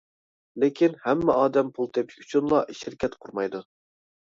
[0.63, 3.65] لېكىن، ھەممە ئادەم پۇل تېپىش ئۈچۈنلا شىركەت قۇرمايدۇ.